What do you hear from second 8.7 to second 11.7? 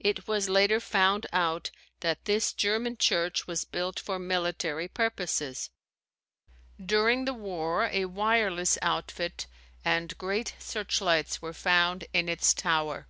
outfit and great searchlights were